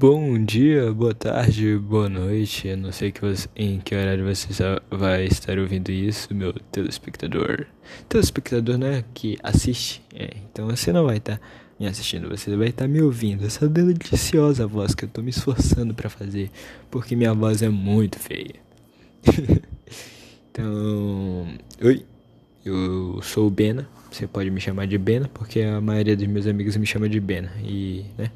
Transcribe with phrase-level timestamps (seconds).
[0.00, 2.68] Bom dia, boa tarde, boa noite.
[2.68, 4.46] Eu não sei que você, em que horário você
[4.88, 7.66] vai estar ouvindo isso, meu telespectador.
[8.08, 9.02] Telespectador, né?
[9.12, 10.00] Que assiste.
[10.14, 11.40] É, então você não vai estar
[11.80, 13.44] me assistindo, você vai estar me ouvindo.
[13.44, 16.48] Essa deliciosa voz que eu tô me esforçando para fazer,
[16.92, 18.54] porque minha voz é muito feia.
[20.52, 22.06] então, oi,
[22.64, 23.88] eu sou o Bena.
[24.12, 27.18] Você pode me chamar de Bena, porque a maioria dos meus amigos me chama de
[27.18, 27.50] Bena.
[27.64, 28.30] E, né?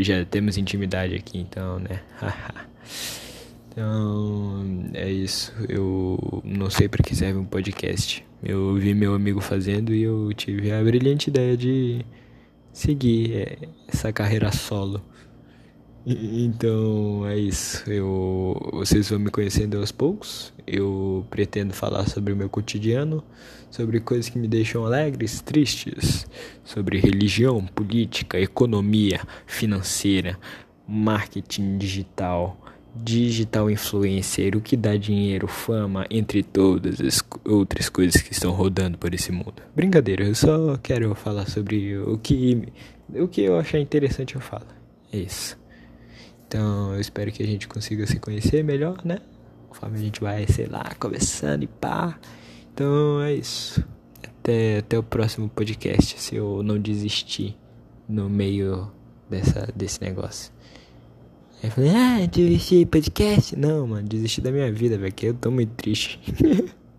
[0.00, 2.00] Já temos intimidade aqui, então, né?
[3.70, 4.64] então,
[4.94, 5.52] é isso.
[5.68, 8.24] Eu não sei para que serve um podcast.
[8.42, 12.04] Eu vi meu amigo fazendo e eu tive a brilhante ideia de
[12.72, 15.02] seguir é, essa carreira solo.
[16.04, 17.88] Então é isso.
[17.90, 20.52] Eu, vocês vão me conhecendo aos poucos.
[20.66, 23.22] Eu pretendo falar sobre o meu cotidiano,
[23.70, 26.26] sobre coisas que me deixam alegres, tristes,
[26.64, 30.38] sobre religião, política, economia, financeira,
[30.88, 32.60] marketing digital,
[32.96, 38.98] digital influencer, o que dá dinheiro, fama, entre todas as outras coisas que estão rodando
[38.98, 39.54] por esse mundo.
[39.74, 42.68] Brincadeira, eu só quero falar sobre o que
[43.14, 44.66] o que eu achar interessante eu falo.
[45.12, 45.61] É isso.
[46.52, 49.20] Então eu espero que a gente consiga se conhecer melhor, né?
[49.70, 52.18] Conforme a gente vai, sei lá, conversando e pá.
[52.74, 53.82] Então é isso.
[54.22, 57.56] Até, até o próximo podcast, se eu não desistir
[58.06, 58.92] no meio
[59.30, 60.52] dessa, desse negócio.
[61.62, 63.56] Aí eu falei, ah, desisti podcast?
[63.56, 66.20] Não, mano, desisti da minha vida, velho, que eu tô muito triste.